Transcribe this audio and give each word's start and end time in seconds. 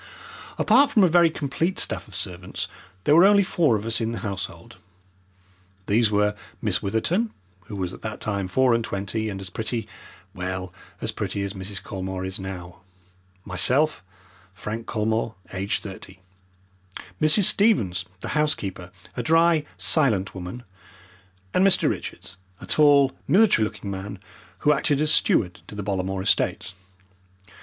Apart 0.57 0.89
from 0.89 1.03
a 1.03 1.07
very 1.07 1.29
complete 1.29 1.77
staff 1.77 2.07
of 2.07 2.15
servants 2.15 2.67
there 3.03 3.15
were 3.15 3.23
only 3.23 3.43
four 3.43 3.75
of 3.75 3.85
us 3.85 4.01
in 4.01 4.13
the 4.13 4.17
household. 4.25 4.77
These 5.85 6.09
were 6.09 6.33
Miss 6.59 6.81
Witherton, 6.81 7.29
who 7.65 7.75
was 7.75 7.93
at 7.93 8.01
that 8.01 8.19
time 8.19 8.47
four 8.47 8.73
and 8.73 8.83
twenty 8.83 9.29
and 9.29 9.39
as 9.39 9.51
pretty 9.51 9.87
well, 10.33 10.73
as 11.01 11.11
pretty 11.11 11.43
as 11.43 11.53
Mrs. 11.53 11.83
Colmore 11.83 12.25
is 12.25 12.39
now 12.39 12.81
myself, 13.45 14.03
Frank 14.55 14.87
Colmore, 14.87 15.35
aged 15.53 15.83
thirty, 15.83 16.19
Mrs. 17.21 17.43
Stevens, 17.43 18.05
the 18.21 18.29
housekeeper, 18.29 18.89
a 19.15 19.21
dry, 19.21 19.63
silent 19.77 20.33
woman, 20.33 20.63
and 21.53 21.63
Mr. 21.63 21.87
Richards, 21.87 22.37
a 22.59 22.65
tall 22.65 23.11
military 23.27 23.65
looking 23.65 23.91
man, 23.91 24.17
who 24.65 24.73
acted 24.73 24.99
as 24.99 25.13
steward 25.13 25.61
to 25.67 25.75
the 25.75 25.83
Bollamore 25.83 26.23
estates. 26.23 26.73